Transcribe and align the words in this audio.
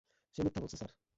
সে 0.35 0.41
মিথ্যা 0.43 0.61
বলছে, 0.61 0.77
স্যার। 0.77 0.91